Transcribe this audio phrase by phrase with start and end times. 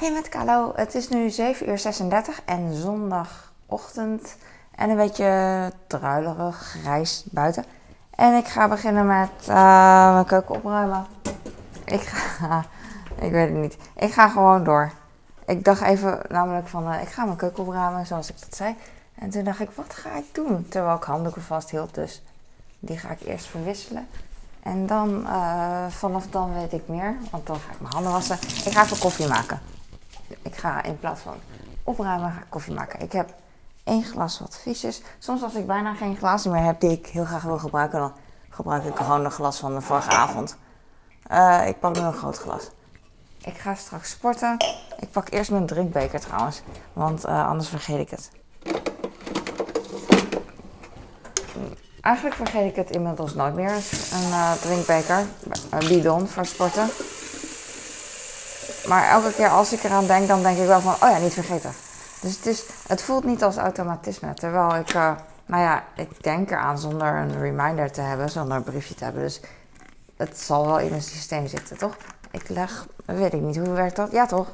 [0.00, 4.36] Hey met Carlo, het is nu 7 uur 36 en zondagochtend
[4.74, 7.64] en een beetje druilerig, grijs buiten.
[8.14, 11.06] En ik ga beginnen met uh, mijn keuken opruimen.
[11.84, 12.64] Ik ga,
[13.26, 14.92] ik weet het niet, ik ga gewoon door.
[15.46, 18.76] Ik dacht even namelijk van, uh, ik ga mijn keuken opruimen zoals ik dat zei.
[19.14, 20.66] En toen dacht ik, wat ga ik doen?
[20.68, 22.22] Terwijl ik handdoeken vasthield, dus
[22.78, 24.08] die ga ik eerst verwisselen.
[24.62, 28.38] En dan, uh, vanaf dan weet ik meer, want dan ga ik mijn handen wassen.
[28.64, 29.60] Ik ga even koffie maken.
[30.42, 31.34] Ik ga in plaats van
[31.84, 33.00] opruimen, ga ik koffie maken.
[33.00, 33.34] Ik heb
[33.84, 35.02] één glas wat vies is.
[35.18, 38.12] Soms als ik bijna geen glazen meer heb die ik heel graag wil gebruiken, dan
[38.48, 40.56] gebruik ik gewoon een glas van de vorige avond.
[41.30, 42.70] Uh, ik pak nu een groot glas.
[43.44, 44.56] Ik ga straks sporten.
[44.98, 46.62] Ik pak eerst mijn drinkbeker trouwens,
[46.92, 48.30] want uh, anders vergeet ik het.
[52.00, 53.72] Eigenlijk vergeet ik het inmiddels nooit meer.
[54.12, 55.26] Een uh, drinkbeker,
[55.70, 56.88] een bidon voor sporten.
[58.90, 61.32] Maar elke keer als ik eraan denk, dan denk ik wel van, oh ja, niet
[61.32, 61.70] vergeten.
[62.20, 64.34] Dus het, is, het voelt niet als automatisme.
[64.34, 65.12] Terwijl ik, uh,
[65.46, 69.22] nou ja, ik denk eraan zonder een reminder te hebben, zonder een briefje te hebben.
[69.22, 69.40] Dus
[70.16, 71.96] het zal wel in het systeem zitten, toch?
[72.30, 74.12] Ik leg, weet ik niet, hoe werkt dat?
[74.12, 74.48] Ja, toch?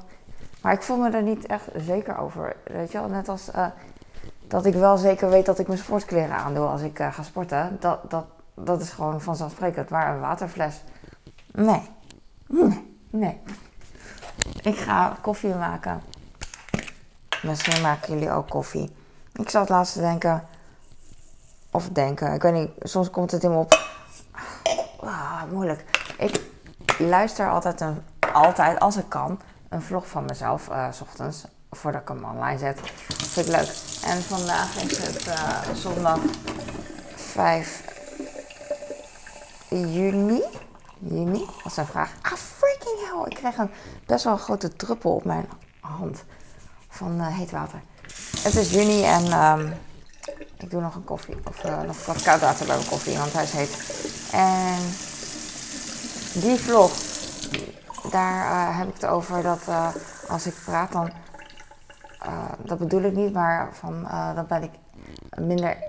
[0.61, 2.57] Maar ik voel me er niet echt zeker over.
[2.65, 3.67] Weet je wel, net als uh,
[4.47, 7.77] dat ik wel zeker weet dat ik mijn sportkleren aandoe als ik uh, ga sporten.
[7.81, 9.91] Dat, dat, dat is gewoon vanzelfsprekend.
[9.91, 10.83] Maar een waterfles,
[11.53, 11.83] nee.
[12.47, 13.41] Nee, nee.
[14.63, 16.03] Ik ga koffie maken.
[17.43, 18.97] Misschien maken jullie ook koffie.
[19.33, 20.45] Ik zat laatst te denken.
[21.71, 22.33] Of denken.
[22.33, 22.71] Ik weet niet.
[22.79, 23.85] Soms komt het in me op.
[25.01, 25.85] Ah, moeilijk.
[26.19, 26.41] Ik
[26.99, 30.69] luister altijd, een, altijd als ik kan, een vlog van mezelf.
[30.69, 31.45] Uh, s ochtends.
[31.71, 32.81] Voordat ik hem online zet.
[33.07, 33.75] Vind ik leuk.
[34.05, 36.19] En vandaag is het uh, zondag
[37.15, 37.85] 5
[39.69, 40.43] juni.
[40.99, 41.47] Juni?
[41.63, 42.13] Dat is een vraag.
[42.23, 43.25] Ah, freaking hell.
[43.29, 43.71] Ik kreeg een
[44.07, 45.49] best wel een grote druppel op mijn
[45.81, 46.25] hand
[46.89, 47.83] van uh, heet water.
[48.41, 49.75] Het is juni en um,
[50.57, 51.37] ik doe nog een koffie.
[51.49, 53.77] Of uh, nog wat koud water bij mijn koffie, want hij is heet.
[54.33, 54.79] En
[56.43, 56.93] die vlog,
[58.11, 59.61] daar uh, heb ik het over dat
[60.29, 61.13] als ik praat dan...
[62.59, 64.71] dat bedoel ik niet, maar van, dan ben ik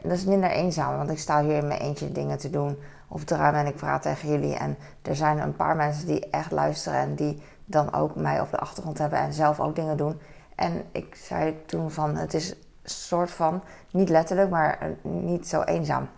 [0.01, 2.77] Dat is minder eenzaam, want ik sta hier in mijn eentje dingen te doen
[3.07, 4.55] of te en ik praat tegen jullie.
[4.55, 8.51] En er zijn een paar mensen die echt luisteren en die dan ook mij op
[8.51, 10.19] de achtergrond hebben en zelf ook dingen doen.
[10.55, 15.61] En ik zei toen van, het is een soort van, niet letterlijk, maar niet zo
[15.61, 16.09] eenzaam.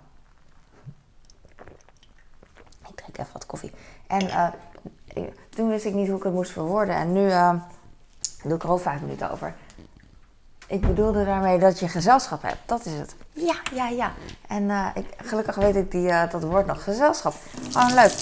[2.88, 3.72] Ik drink even wat koffie.
[4.08, 4.48] En uh,
[5.50, 6.96] toen wist ik niet hoe ik het moest verwoorden.
[6.96, 7.54] En nu uh,
[8.44, 9.56] doe ik er ook vijf minuten over.
[10.70, 12.58] Ik bedoelde daarmee dat je gezelschap hebt.
[12.66, 13.16] Dat is het.
[13.34, 14.12] Ja, ja, ja.
[14.48, 16.84] En uh, ik, gelukkig weet ik die, uh, dat woord nog.
[16.84, 17.34] Gezelschap.
[17.72, 18.14] Gewoon leuk.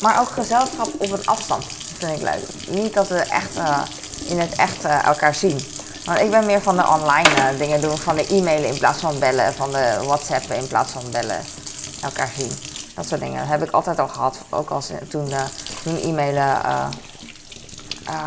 [0.00, 1.64] Maar ook gezelschap op een afstand
[1.98, 2.76] vind ik leuk.
[2.82, 3.82] Niet dat we echt uh,
[4.26, 5.60] in het echt elkaar zien.
[6.04, 7.98] Want ik ben meer van de online dingen doen.
[7.98, 9.54] Van de e-mailen in plaats van bellen.
[9.54, 11.40] Van de whatsappen in plaats van bellen.
[12.02, 12.52] Elkaar zien.
[12.94, 13.38] Dat soort dingen.
[13.38, 14.38] Dat heb ik altijd al gehad.
[14.48, 15.32] Ook als toen,
[15.82, 16.60] toen e-mailen...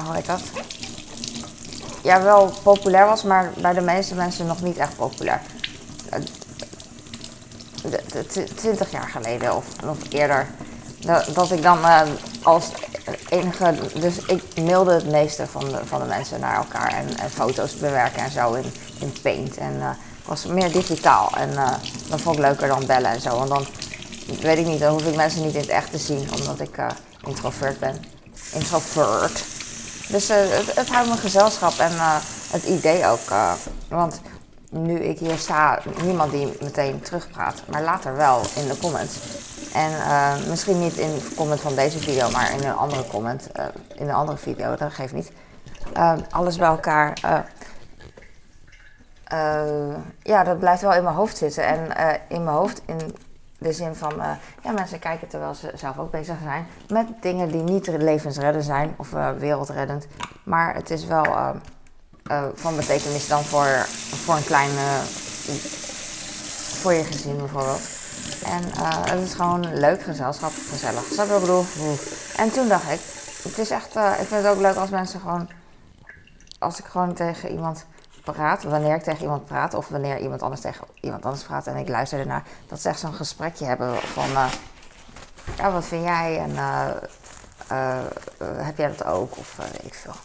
[0.06, 0.42] hoe heet dat?
[2.06, 5.42] Ja, wel populair was, maar bij de meeste mensen nog niet echt populair.
[8.56, 10.48] Twintig jaar geleden of nog eerder.
[11.34, 12.02] Dat ik dan uh,
[12.44, 12.66] als
[13.30, 13.74] enige.
[14.00, 17.78] Dus ik mailde het meeste van de, van de mensen naar elkaar en, en foto's
[17.78, 19.58] bewerken en zo in, in Paint.
[19.58, 19.90] En uh,
[20.26, 21.32] was meer digitaal.
[21.38, 21.74] En uh,
[22.10, 23.38] dat vond ik leuker dan bellen en zo.
[23.38, 23.66] Want dan
[24.42, 26.78] weet ik niet, dan hoef ik mensen niet in het echt te zien, omdat ik
[27.24, 28.04] introvert ben.
[28.54, 29.55] Introvert.
[30.08, 32.16] Dus uh, het, het, houdt me gezelschap en uh,
[32.52, 33.30] het idee ook.
[33.32, 33.54] Uh,
[33.90, 34.22] want
[34.70, 39.20] nu ik hier sta, niemand die meteen terugpraat, maar later wel in de comments.
[39.74, 39.92] En
[40.50, 43.48] misschien niet in de comment van deze video, maar in een andere comment,
[43.96, 45.32] in een andere video, dat geeft niet.
[46.30, 47.18] alles bij elkaar.
[50.24, 51.66] ja, dat blijft wel in mijn hoofd zitten.
[51.66, 51.80] En
[52.28, 53.16] in mijn hoofd, in
[53.58, 54.32] de zin van, uh,
[54.64, 58.94] ja, mensen kijken terwijl ze zelf ook bezig zijn met dingen die niet levensreddend zijn
[58.98, 60.08] of uh, wereldreddend.
[60.44, 61.50] Maar het is wel uh,
[62.54, 63.68] van betekenis dan voor,
[64.24, 65.00] voor een kleine,
[66.82, 67.94] voor je gezin bijvoorbeeld.
[68.44, 68.62] En
[69.12, 71.04] het is gewoon leuk gezelschap, gezellig.
[71.12, 71.66] Snap je wat ik bedoel?
[72.38, 73.00] En toen dacht ik,
[73.44, 75.50] het is echt, ik vind het ook leuk als mensen gewoon,
[76.60, 77.86] als ik gewoon tegen iemand
[78.34, 81.76] praat, wanneer ik tegen iemand praat of wanneer iemand anders tegen iemand anders praat en
[81.76, 84.52] ik luister ernaar, dat ze echt zo'n gesprekje hebben van, uh,
[85.58, 86.88] ja, wat vind jij en uh,
[87.72, 87.98] uh,
[88.40, 90.16] heb jij dat ook of weet ik veel.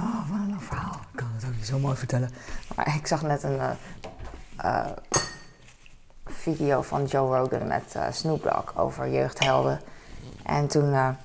[0.00, 0.94] Oh, wat een verhaal.
[1.12, 2.30] Ik kan het ook niet zo mooi vertellen.
[2.74, 3.60] Maar ik zag net een
[6.26, 9.80] video van Joe Rogan met Snoop Dogg over jeugdhelden.
[10.42, 11.16] En toen,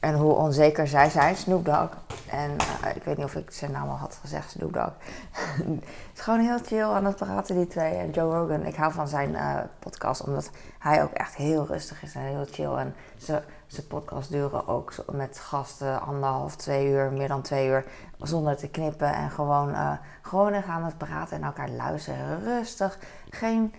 [0.00, 1.88] en hoe onzeker zij zijn, Snoop Dogg,
[2.30, 4.92] En eh, ik weet niet of ik zijn naam al had gezegd, Snoop Dogg.
[5.68, 5.84] Het
[6.14, 7.94] is gewoon heel chill aan het praten, die twee.
[7.94, 12.02] En Joe Rogan, ik hou van zijn uh, podcast, omdat hij ook echt heel rustig
[12.02, 12.74] is en heel chill.
[12.74, 17.84] En zijn podcast duren ook met gasten anderhalf, twee uur, meer dan twee uur.
[18.18, 19.92] Zonder te knippen en gewoon, uh,
[20.22, 22.44] gewoon aan het praten en elkaar luisteren.
[22.44, 22.98] Rustig.
[23.30, 23.74] Geen,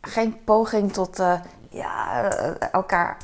[0.00, 1.22] geen poging tot
[1.70, 2.22] ja,
[2.72, 3.16] elkaar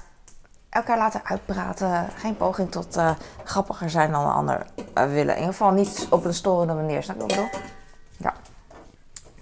[0.72, 2.08] elkaar laten uitpraten.
[2.16, 3.10] Geen poging tot uh,
[3.44, 4.66] grappiger zijn dan de ander
[4.98, 5.34] uh, willen.
[5.34, 7.02] In ieder geval niet op een storende manier.
[7.02, 7.60] Snap je wat ik bedoel?
[8.16, 8.34] Ja.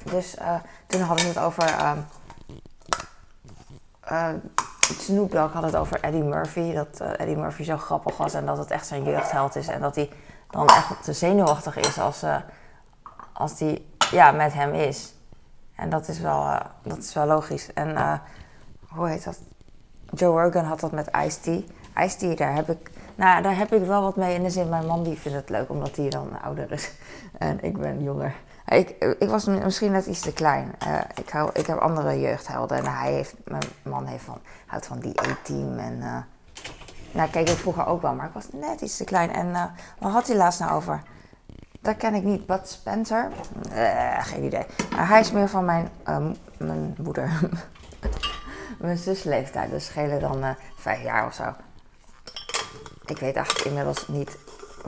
[0.05, 0.55] Dus uh,
[0.87, 1.75] toen hadden we het over...
[4.99, 6.73] Snoop Dogg had het over Eddie Murphy.
[6.73, 9.69] Dat Eddie Murphy zo grappig was en dat het echt zijn jeugdheld is.
[9.69, 10.11] En dat hij
[10.51, 12.25] dan echt te zenuwachtig is als,
[13.33, 15.15] als hij ja, met hem is.
[15.77, 17.73] En dat is wel, dat is wel logisch.
[17.73, 18.21] En
[18.89, 19.39] hoe heet dat?
[20.15, 21.47] Joe Rogan had dat met Ice-T.
[21.99, 22.91] Ice-T, daar heb ik...
[23.15, 25.49] Nou, daar heb ik wel wat mee in de zin, mijn man die vindt het
[25.49, 26.93] leuk omdat hij dan ouder is.
[27.39, 28.35] En ik ben jonger.
[28.69, 30.75] Ik, ik was misschien net iets te klein.
[30.87, 32.77] Uh, ik, hou, ik heb andere jeugdhelden.
[32.77, 35.79] En hij heeft, mijn man heeft van, houdt van die A-team.
[35.79, 36.17] En uh,
[37.13, 39.33] nou, keek ik vroeger ook wel, maar ik was net iets te klein.
[39.33, 39.65] En uh,
[39.99, 41.03] wat had hij laatst nou over?
[41.81, 42.47] Dat ken ik niet.
[42.47, 43.31] Bud Spencer?
[44.21, 44.67] geen idee.
[44.95, 45.89] Hij is meer van mijn,
[46.57, 47.31] mijn moeder.
[48.81, 49.71] mijn zus leeftijd.
[49.71, 51.45] Dus schelen dan uh, vijf jaar of zo.
[53.05, 54.39] Ik weet eigenlijk inmiddels niet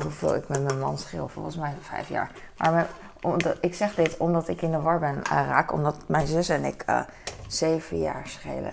[0.03, 1.29] hoeveel ik met mijn man scheel.
[1.29, 2.31] Volgens mij vijf jaar.
[2.57, 2.87] Maar
[3.21, 5.73] omdat, ik zeg dit omdat ik in de war ben uh, raak.
[5.73, 7.01] Omdat mijn zus en ik uh,
[7.47, 8.73] zeven jaar schelen.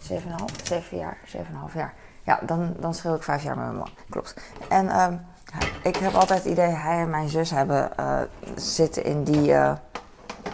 [0.00, 0.50] Zeven en half?
[0.62, 1.18] Zeven jaar.
[1.26, 1.94] Zeven en half jaar.
[2.22, 3.90] Ja, dan, dan scheel ik vijf jaar met mijn man.
[4.10, 4.34] Klopt.
[4.68, 5.06] En uh,
[5.82, 7.90] ik heb altijd het idee, hij en mijn zus hebben
[8.54, 9.44] zitten in die...
[9.44, 9.78] ja,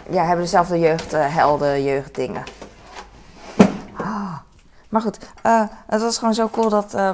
[0.09, 2.43] hebben dezelfde jeugdhelden, jeugddingen.
[4.93, 7.09] Maar goed, uh, het was gewoon zo cool dat, uh,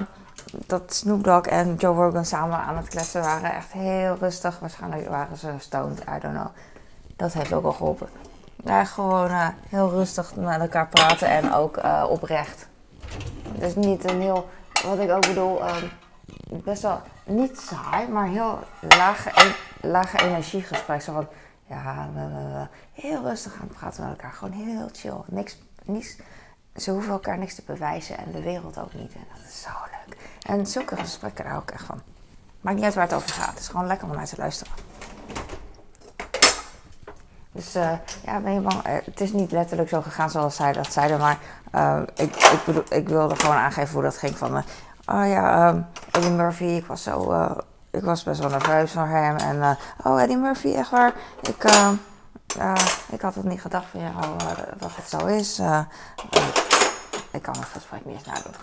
[0.66, 3.54] dat Snoop Dogg en Joe Rogan samen aan het kletsen waren.
[3.54, 4.60] Echt heel rustig.
[4.60, 6.48] Waarschijnlijk waren ze stoned, I don't know.
[7.16, 8.10] Dat heeft ook al geholpen.
[8.64, 11.80] Ja, gewoon uh, heel rustig met elkaar praten en ook
[12.10, 12.68] oprecht.
[13.60, 14.50] Dus niet een heel,
[14.86, 15.62] wat ik ook bedoel,
[16.48, 18.60] best wel niet saai, maar heel
[18.98, 19.52] lage, e
[19.88, 21.02] lage energiegesprek.
[21.02, 21.28] Zo van,
[21.66, 22.10] ja,
[22.94, 24.34] heel rustig aan het praten met elkaar.
[24.34, 25.22] Gewoon heel chill.
[25.26, 26.16] Niks, niets
[26.80, 29.14] ze hoeven elkaar niks te bewijzen en de wereld ook niet.
[29.14, 30.18] En dat is zo leuk.
[30.42, 32.02] En zulke gesprekken daar ook echt van.
[32.62, 33.50] Maakt niet uit waar het over gaat.
[33.50, 34.74] Het is gewoon lekker om naar te luisteren.
[37.52, 37.92] Dus uh,
[38.26, 38.84] ja, ben je bang?
[38.84, 41.20] Eh, het is niet letterlijk zo gegaan zoals zij dat zeiden.
[41.20, 41.38] Maar
[41.76, 44.38] uh, ik, ik, bedoel, ik wilde gewoon aangeven hoe dat ging.
[44.38, 44.58] Van,
[45.06, 46.64] oh ja, um, Eddie Murphy.
[46.64, 47.34] Ik was zo...
[47.92, 49.36] ik was best wel nerveus voor hem.
[49.36, 51.14] En oh, Eddie Murphy, echt waar.
[51.42, 51.64] Ik...
[52.58, 52.74] Uh,
[53.10, 54.48] ik had het niet gedacht van jou uh,
[54.78, 55.60] dat het zo is.
[55.60, 55.80] Uh,
[57.32, 58.54] ik kan het gesprek niet eens nadoen.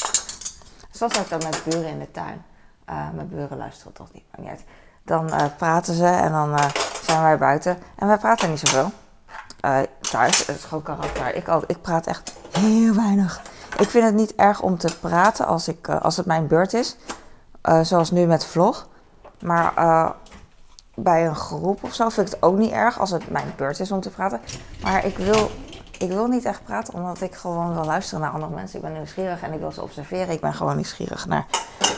[0.90, 2.44] Zoals ik dan met buren in de tuin.
[2.86, 4.64] mijn buren luisteren toch niet, uit.
[5.02, 6.58] Dan praten ze en dan
[7.02, 7.78] zijn wij buiten.
[7.96, 8.92] En wij praten niet zoveel.
[10.00, 11.34] thuis, het is gewoon karakter.
[11.34, 13.40] Ik, ook, ik praat echt heel weinig.
[13.78, 16.96] Ik vind het niet erg om te praten als, ik, als het mijn beurt is.
[17.82, 18.88] zoals nu met vlog.
[19.40, 19.72] Maar
[21.02, 23.80] bij een groep of zo vind ik het ook niet erg als het mijn beurt
[23.80, 24.40] is om te praten.
[24.82, 25.50] Maar ik wil,
[25.98, 28.76] ik wil niet echt praten omdat ik gewoon wil luisteren naar andere mensen.
[28.78, 30.30] Ik ben nieuwsgierig en ik wil ze observeren.
[30.30, 31.46] Ik ben gewoon nieuwsgierig naar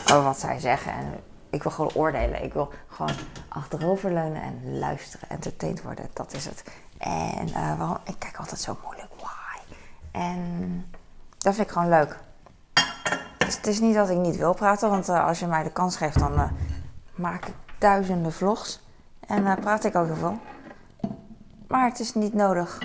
[0.05, 0.91] wat zij zeggen.
[0.91, 1.19] En
[1.49, 2.43] ik wil gewoon oordelen.
[2.43, 3.15] Ik wil gewoon
[3.49, 5.29] achteroverleunen en luisteren.
[5.29, 6.63] Entertained worden, dat is het.
[6.97, 9.09] En uh, waarom, ik kijk altijd zo moeilijk.
[9.17, 9.75] Why?
[10.11, 10.85] En
[11.37, 12.17] dat vind ik gewoon leuk.
[13.37, 15.71] Dus het is niet dat ik niet wil praten, want uh, als je mij de
[15.71, 16.43] kans geeft, dan uh,
[17.15, 18.80] maak ik duizenden vlogs.
[19.31, 20.39] En daar praat ik ook heel veel.
[21.67, 22.81] Maar het is niet nodig.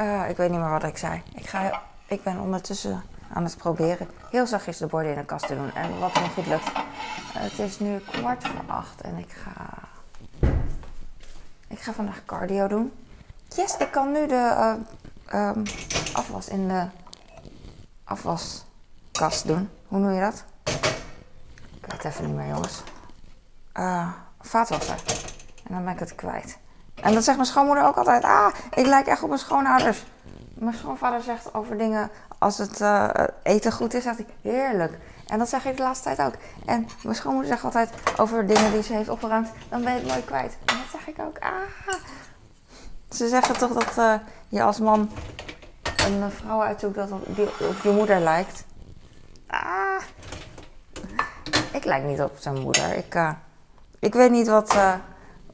[0.00, 1.22] Uh, ik weet niet meer wat ik zei.
[1.34, 3.02] Ik, ga, ik ben ondertussen
[3.32, 5.74] aan het proberen heel zachtjes de borden in de kast te doen.
[5.74, 6.70] En wat me goed lukt.
[7.32, 9.66] Het is nu kwart voor acht en ik ga...
[11.68, 12.92] Ik ga vandaag cardio doen.
[13.48, 14.76] Yes, ik kan nu de
[15.32, 15.62] uh, um,
[16.12, 16.86] afwas in de
[18.04, 19.70] afwaskast doen.
[19.88, 20.44] Hoe noem je dat?
[21.74, 22.82] Ik weet het even niet meer, jongens.
[23.74, 24.08] Uh,
[24.40, 24.96] vaatwasser.
[25.66, 26.58] En dan ben ik het kwijt.
[26.94, 28.24] En dat zegt mijn schoonmoeder ook altijd.
[28.24, 30.04] Ah, ik lijk echt op mijn schoonouders.
[30.54, 33.10] Mijn schoonvader zegt over dingen, als het uh,
[33.42, 34.98] eten goed is, zegt hij heerlijk.
[35.26, 36.34] En dat zeg ik de laatste tijd ook.
[36.66, 40.08] En mijn schoonmoeder zegt altijd over dingen die ze heeft opgeruimd, dan ben je het
[40.08, 40.56] mooi kwijt.
[40.64, 41.38] En dat zeg ik ook.
[41.38, 41.94] Ah.
[43.10, 44.14] Ze zeggen toch dat uh,
[44.48, 45.10] je als man
[46.06, 48.64] een vrouw uitzoekt die op je moeder lijkt.
[49.46, 50.02] Ah.
[51.72, 52.96] Ik lijk niet op zijn moeder.
[52.96, 53.30] Ik, uh,
[53.98, 54.94] ik weet niet wat, uh,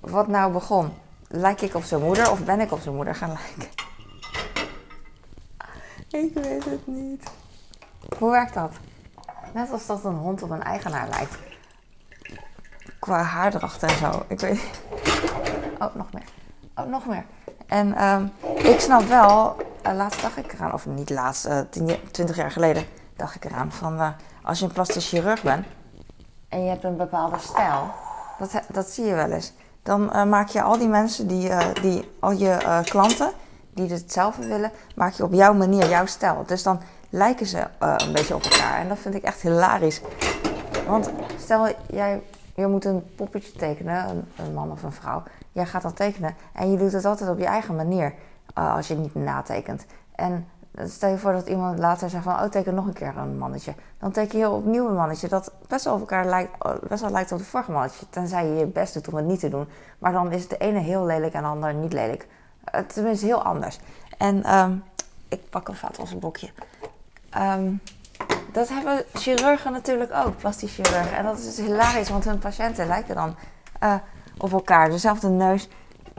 [0.01, 0.93] wat nou begon.
[1.29, 3.83] Lijk ik op zijn moeder of ben ik op zijn moeder gaan lijken?
[6.25, 7.31] Ik weet het niet.
[8.19, 8.73] Hoe werkt dat?
[9.55, 11.39] Net als dat een hond op een eigenaar lijkt.
[12.99, 14.25] Qua haardracht en zo.
[14.29, 14.61] Ik weet
[15.79, 16.25] Oh, nog meer.
[16.75, 17.25] Oh, nog meer.
[17.67, 21.59] En um, ik snap wel, uh, laatst dacht ik eraan, of niet laatst, uh,
[22.11, 22.85] 20 jaar geleden
[23.17, 25.67] dacht ik eraan, van als je een plastisch chirurg bent
[26.55, 27.91] en je hebt een bepaalde stijl,
[28.39, 29.53] dat, dat zie je wel eens.
[29.83, 31.51] Dan uh, maak je al die mensen, die,
[31.83, 33.31] die, al je klanten,
[33.75, 36.45] die hetzelfde willen, maak je op jouw manier, jouw stijl.
[36.47, 38.79] Dus dan lijken ze een beetje op elkaar.
[38.79, 40.01] En dat vind ik echt hilarisch.
[40.87, 42.21] Want stel, jij
[42.55, 45.23] je moet een poppetje tekenen, een, een, man of een vrouw.
[45.53, 48.15] Jij gaat dat tekenen en je doet het altijd op je eigen manier
[48.55, 49.87] als je niet natekent.
[50.15, 53.39] En stel je voor dat iemand later zegt van, oh teken nog een keer een
[53.39, 53.75] mannetje.
[53.99, 56.51] Dan teken je opnieuw een mannetje dat best wel op elkaar lijkt,
[56.89, 58.07] best wel lijkt op het vorige mannetje.
[58.11, 59.69] Tenzij je je best doet om het niet te doen.
[59.99, 62.27] Maar dan is de ene heel lelijk en de andere niet lelijk.
[62.75, 63.79] Uh, tenminste heel anders.
[64.19, 64.85] En um,
[65.29, 65.77] ik pak een
[66.11, 66.51] een boekje.
[67.39, 67.81] Um,
[68.53, 71.17] dat hebben chirurgen natuurlijk ook, plastisch chirurgen.
[71.17, 73.37] En dat is hilarisch, want hun patiënten lijken dan
[73.83, 73.95] uh,
[74.39, 74.91] op elkaar.
[74.91, 75.69] Dezelfde neus.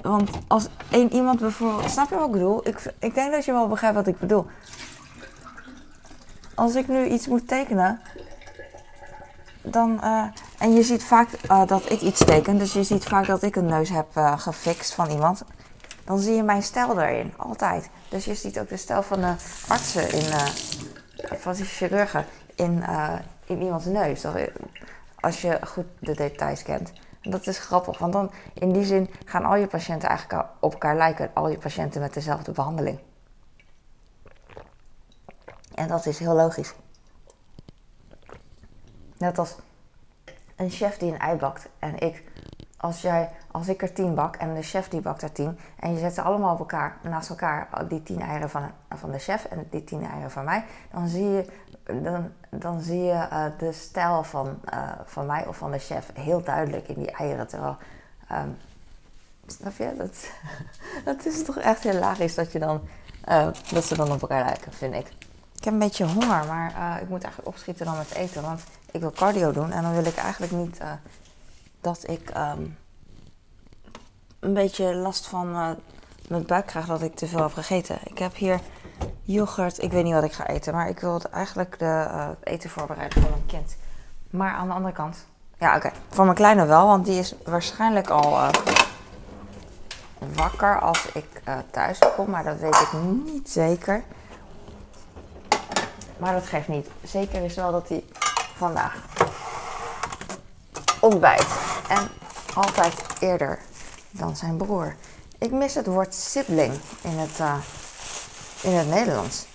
[0.01, 1.91] Want als iemand bijvoorbeeld...
[1.91, 2.67] Snap je wat ik bedoel?
[2.67, 4.45] Ik, ik denk dat je wel begrijpt wat ik bedoel.
[6.55, 8.01] Als ik nu iets moet tekenen...
[9.61, 10.23] Dan, uh,
[10.57, 12.57] en je ziet vaak uh, dat ik iets teken.
[12.57, 15.43] Dus je ziet vaak dat ik een neus heb gefixt van iemand.
[16.03, 17.33] Dan zie je mijn stijl erin.
[17.37, 17.89] Altijd.
[18.09, 19.33] Dus je ziet ook de stijl van de
[19.67, 20.23] artsen in
[21.37, 22.25] van die chirurgen
[22.55, 22.83] in,
[23.45, 24.25] in iemands neus.
[25.19, 26.91] Als je goed de details kent.
[27.25, 30.95] Dat is grappig, want dan in die zin gaan al je patiënten eigenlijk op elkaar
[30.95, 31.31] lijken.
[31.33, 32.99] Al je patiënten met dezelfde behandeling.
[35.73, 36.73] En dat is heel logisch.
[39.17, 39.55] Net als
[40.55, 42.23] een chef die een ei bakt en ik
[42.85, 45.59] als, jij, als ik er tien bak en de chef die bakt er tien.
[45.79, 49.19] En je zet ze allemaal op elkaar, naast elkaar, die tien eieren van, van de
[49.19, 50.65] chef en die tien eieren van mij.
[50.91, 51.45] Dan zie je,
[51.83, 56.09] dan, dan zie je uh, de stijl van, uh, van mij of van de chef
[56.13, 57.47] heel duidelijk in die eieren.
[57.47, 57.77] Terwijl,
[58.31, 58.57] um,
[59.47, 59.93] snap je?
[59.97, 60.29] Dat,
[61.15, 62.81] dat is toch echt hilarisch dat, je dan,
[63.29, 65.07] uh, dat ze dan op elkaar lijken, vind ik.
[65.55, 68.41] Ik heb een beetje honger, maar ik moet eigenlijk opschieten dan met eten.
[68.41, 70.79] Want ik wil cardio doen en dan wil ik eigenlijk niet
[71.85, 72.77] dat ik um,
[74.39, 75.69] een beetje last van uh,
[76.27, 77.97] mijn buik krijg dat ik te veel heb gegeten.
[78.03, 78.59] Ik heb hier
[79.21, 79.83] yoghurt.
[79.83, 83.21] Ik weet niet wat ik ga eten, maar ik wil eigenlijk de uh, eten voorbereiden
[83.21, 83.75] voor mijn kind.
[84.29, 85.25] Maar aan de andere kant,
[85.59, 85.91] ja, oké.
[86.09, 88.49] Voor mijn kleine wel, want die is waarschijnlijk al uh,
[90.19, 94.03] wakker als ik thuis kom, maar dat weet ik niet zeker.
[96.17, 96.87] Maar dat geeft niet.
[97.03, 98.03] Zeker is wel dat hij
[98.55, 98.95] vandaag
[100.99, 101.74] ontbijt.
[101.87, 102.09] En
[102.53, 103.59] altijd eerder
[104.11, 104.95] dan zijn broer.
[105.37, 107.57] Ik mis het woord sibling in het, uh,
[108.61, 109.45] in het Nederlands.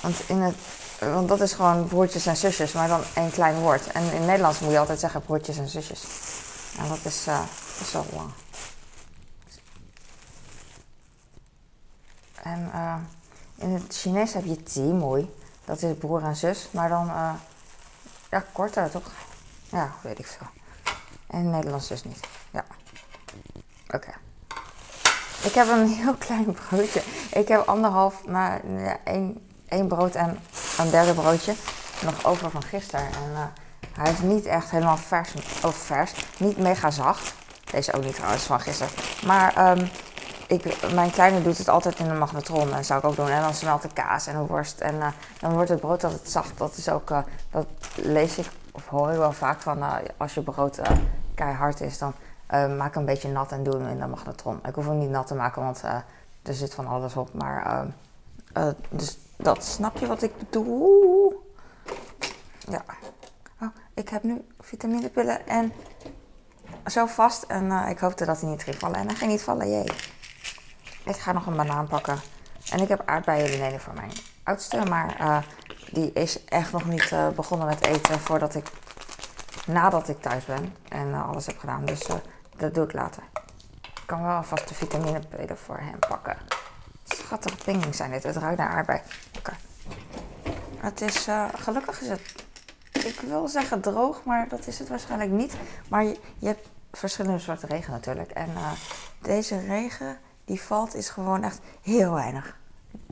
[0.00, 0.54] Want, in het,
[0.98, 3.86] want dat is gewoon broertjes en zusjes, maar dan één klein woord.
[3.86, 6.04] En in het Nederlands moet je altijd zeggen broertjes en zusjes.
[6.78, 7.40] En dat is, uh,
[7.92, 8.30] lang.
[12.42, 12.94] En uh,
[13.54, 15.34] in het Chinees heb je mooi.
[15.64, 17.06] Dat is broer en zus, maar dan
[18.30, 19.10] ja, korter toch?
[19.68, 20.61] Ja, weet ik veel.
[21.32, 22.20] En Nederlands dus niet.
[22.50, 22.64] Ja.
[23.90, 24.10] Oké.
[25.42, 27.02] Ik heb een heel klein broodje.
[27.32, 28.96] Ik heb anderhalf, maar ja,
[29.68, 30.38] één, brood en
[30.78, 31.54] een derde broodje
[32.04, 33.06] nog over van gisteren.
[33.06, 33.44] En uh,
[33.92, 35.34] hij is niet echt helemaal vers,
[35.64, 37.34] of vers, niet mega zacht.
[37.70, 38.92] Deze ook niet trouwens van gisteren.
[39.26, 39.90] Maar um,
[40.46, 42.74] ik, mijn kleine doet het altijd in de magnetron.
[42.74, 43.28] En zou ik ook doen.
[43.28, 44.80] En dan smelt de kaas en de worst.
[44.80, 45.06] En uh,
[45.40, 46.58] dan wordt het brood altijd zacht.
[46.58, 47.18] Dat is ook, uh,
[47.50, 49.82] dat lees ik of hoor ik wel vaak van
[50.16, 50.78] als je brood
[51.42, 52.14] keihard is, dan
[52.50, 54.60] uh, maak een beetje nat en doe hem in de magnetron.
[54.66, 55.94] Ik hoef hem niet nat te maken, want uh,
[56.42, 57.34] er zit van alles op.
[57.34, 57.86] Maar
[58.56, 61.50] uh, dus dat snap je wat ik bedoel?
[62.58, 62.84] Ja.
[63.60, 65.72] Oh, ik heb nu vitaminepillen en
[66.86, 67.42] zo vast.
[67.42, 68.96] En ik hoopte dat hij niet ging vallen.
[68.96, 69.92] En hij ging niet vallen, jee.
[71.04, 72.18] Ik ga nog een banaan pakken.
[72.70, 74.10] En ik heb aardbeien beneden voor mijn
[74.42, 74.84] oudste.
[74.88, 75.44] Maar
[75.92, 78.66] die is echt nog niet begonnen met eten voordat ik
[79.66, 81.84] nadat ik thuis ben en uh, alles heb gedaan.
[81.84, 82.14] Dus uh,
[82.56, 83.22] dat doe ik later.
[83.82, 86.36] Ik kan wel alvast de vitaminepillen voor hem pakken.
[87.04, 88.22] Schattige pinging zijn dit.
[88.22, 89.00] Het ruikt naar aardbei.
[89.38, 89.56] Okay.
[90.76, 92.44] Het is, uh, gelukkig is het,
[92.92, 95.54] ik wil zeggen droog, maar dat is het waarschijnlijk niet.
[95.88, 98.30] Maar je, je hebt verschillende soorten regen natuurlijk.
[98.30, 98.50] En
[99.18, 102.56] deze regen die valt is gewoon echt heel weinig.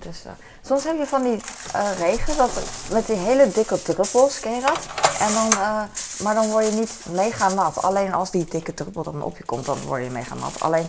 [0.00, 1.40] Dus, uh, soms heb je van die
[1.74, 2.50] uh, regen dat,
[2.92, 4.86] met die hele dikke druppels, ken je dat?
[5.20, 5.82] En dan, uh,
[6.22, 7.82] maar dan word je niet mega nat.
[7.82, 10.60] Alleen als die dikke druppel dan op je komt, dan word je mega nat.
[10.60, 10.86] Alleen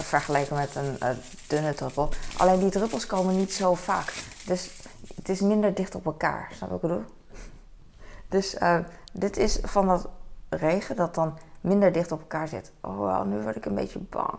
[0.00, 0.98] vergeleken met een
[1.46, 2.08] dunne druppel.
[2.36, 4.12] Alleen die druppels komen niet zo vaak.
[4.46, 4.70] Dus
[5.14, 6.50] het is minder dicht op elkaar.
[6.56, 7.04] Snap ik bedoel?
[8.28, 8.56] Dus
[9.12, 10.08] dit is van dat
[10.48, 12.72] regen dat dan minder dicht op elkaar zit.
[12.80, 14.38] Oh, wow, nu word ik een beetje bang.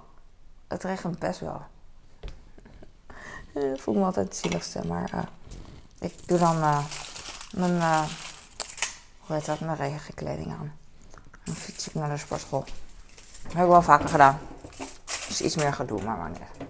[0.68, 1.62] Het regent best wel.
[3.56, 5.22] Ik voel me altijd het zieligste, maar uh,
[6.00, 6.86] ik doe dan uh,
[7.52, 8.04] mijn, uh,
[9.20, 10.74] hoe heet dat, mijn regenkleding aan.
[11.44, 12.64] Dan fiets ik naar de sportschool.
[13.44, 14.40] Dat heb ik wel vaker gedaan.
[15.28, 16.68] Dus iets meer gedoe, maar niet.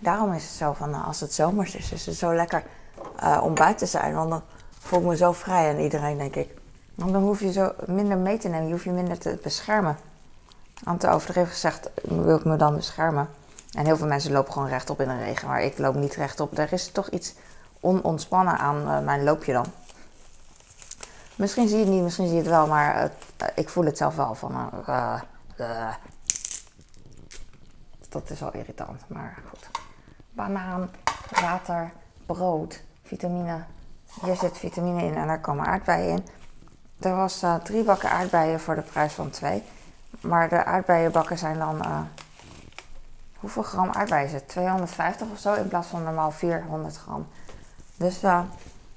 [0.00, 2.62] Daarom is het zo van, als het zomers is, is het zo lekker
[3.42, 4.14] om buiten te zijn.
[4.14, 4.42] Want dan
[4.78, 6.50] voel ik me zo vrij en iedereen, denk ik.
[6.94, 9.98] Want dan hoef je zo minder mee te nemen, je hoeft je minder te beschermen.
[10.84, 13.28] Want te overdreven gezegd wil ik me dan beschermen.
[13.72, 16.58] En heel veel mensen lopen gewoon rechtop in de regen, maar ik loop niet rechtop.
[16.58, 17.34] Er is toch iets
[17.80, 19.66] onontspannen aan uh, mijn loopje dan.
[21.36, 23.96] Misschien zie je het niet, misschien zie je het wel, maar uh, ik voel het
[23.96, 24.70] zelf wel van.
[24.88, 25.20] Uh,
[28.08, 29.70] dat is wel irritant, maar goed.
[30.30, 30.90] Banaan,
[31.40, 31.92] water,
[32.26, 33.64] brood, vitamine.
[34.22, 36.26] Hier zit vitamine in en daar komen aardbeien in.
[36.98, 39.62] Er was drie bakken aardbeien voor de prijs van twee.
[40.20, 42.08] Maar de aardbeienbakken zijn dan
[43.40, 44.48] hoeveel gram aardbeien is het?
[44.48, 47.26] 250 of zo in plaats van normaal 400 gram.
[47.96, 48.40] Dus uh,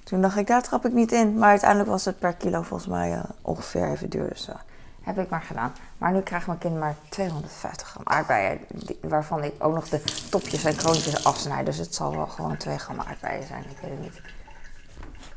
[0.04, 1.38] toen dacht ik, daar trap ik niet in.
[1.38, 4.28] Maar uiteindelijk was het per kilo volgens mij uh, ongeveer even duur.
[4.28, 4.54] Dus uh,
[5.02, 5.72] heb ik maar gedaan.
[5.98, 8.60] Maar nu krijgt mijn kind maar 250 gram aardbeien.
[9.00, 11.66] Waarvan ik ook nog de topjes en kroontjes afsnijd.
[11.66, 13.64] Dus het zal wel gewoon 2 gram aardbeien zijn.
[13.70, 14.20] Ik weet het niet.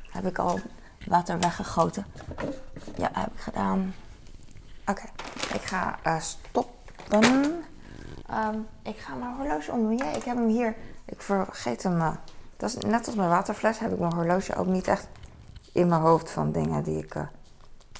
[0.09, 0.59] Heb ik al
[1.07, 2.05] water weggegoten?
[2.95, 3.93] Ja, heb ik gedaan.
[4.85, 5.03] Oké,
[5.53, 7.64] ik ga stoppen.
[8.35, 10.15] Um, ik ga mijn horloge omwieën.
[10.15, 10.75] Ik heb hem hier.
[11.05, 11.95] Ik vergeet hem.
[11.95, 12.11] Uh,
[12.57, 15.07] dat is net als mijn waterfles heb ik mijn horloge ook niet echt
[15.71, 17.23] in mijn hoofd van dingen die ik uh,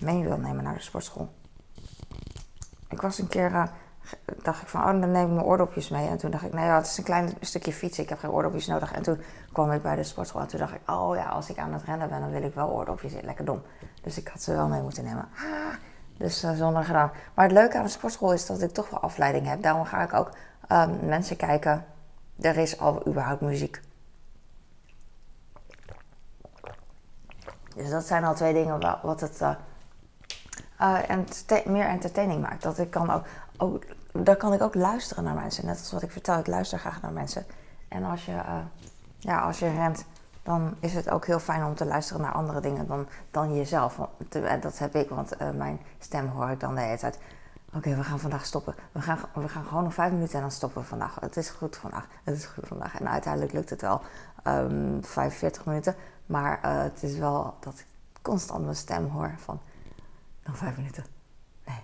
[0.01, 1.30] mee wil nemen naar de sportschool.
[2.89, 3.63] Ik was een keer, uh,
[4.42, 6.08] dacht ik van, oh, dan neem ik mijn oordopjes mee.
[6.08, 8.04] En toen dacht ik, nee, ja, het is een klein stukje fietsen.
[8.04, 8.92] Ik heb geen oordopjes nodig.
[8.92, 11.58] En toen kwam ik bij de sportschool en toen dacht ik, oh ja, als ik
[11.58, 13.25] aan het rennen ben, dan wil ik wel oordopjes in.
[13.25, 13.62] Lekker dom.
[14.01, 15.30] Dus ik had ze wel mee moeten nemen.
[15.36, 15.75] Ah,
[16.17, 17.12] dus uh, zonder gedaan.
[17.34, 19.62] Maar het leuke aan de sportschool is dat ik toch wel afleiding heb.
[19.62, 20.30] Daarom ga ik ook
[20.71, 21.86] um, mensen kijken.
[22.41, 23.82] Er is al überhaupt muziek.
[27.75, 29.41] Dus dat zijn al twee dingen wat het
[30.80, 32.63] uh, ent meer entertaining maakt.
[32.63, 33.25] Dat ik kan ook,
[33.58, 35.65] ook, daar kan ik ook luisteren naar mensen.
[35.65, 37.45] Net als wat ik vertel, ik luister graag naar mensen.
[37.88, 38.41] En als je,
[39.17, 40.06] ja, als je rent,
[40.45, 43.99] dan is het ook heel fijn om te luisteren naar andere dingen dan, dan jezelf.
[44.60, 47.19] Dat heb ik, want uh, mijn stem hoor ik dan de hele tijd.
[47.73, 48.75] Oké, we gaan vandaag stoppen.
[48.91, 51.17] We gaan, we gaan gewoon nog vijf minuten en dan stoppen we vandaag.
[51.19, 52.08] Het is goed vandaag.
[52.23, 52.99] Het is goed vandaag.
[52.99, 54.01] En uiteindelijk lukt het wel
[54.47, 55.95] um, 45 minuten.
[56.25, 57.86] Maar uh, het is wel dat ik
[58.21, 59.60] constant mijn stem hoor van
[60.43, 61.05] nog vijf minuten.
[61.65, 61.84] Nee,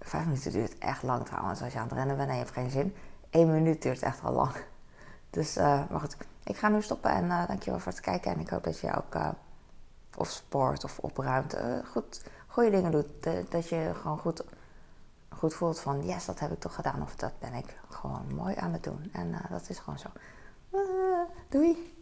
[0.00, 1.62] vijf minuten duurt echt lang trouwens.
[1.62, 2.94] Als je aan het rennen bent en je hebt geen zin.
[3.30, 4.52] Eén minuut duurt echt al lang.
[5.30, 6.00] Dus, uh, maar
[6.48, 8.32] ik ga nu stoppen en uh, dankjewel voor het kijken.
[8.32, 9.28] En ik hoop dat je ook uh,
[10.16, 13.06] of sport of opruimt, uh, goed, goede dingen doet.
[13.50, 14.44] dat je gewoon goed,
[15.28, 17.02] goed voelt van yes, dat heb ik toch gedaan.
[17.02, 19.10] Of dat ben ik gewoon mooi aan het doen.
[19.12, 20.08] En dat is gewoon zo.
[21.48, 21.97] doei!